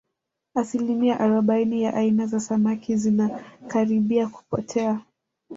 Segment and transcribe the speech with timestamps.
[0.55, 5.01] asilimia arobaini ya aina za samaki zinakaribia kupotea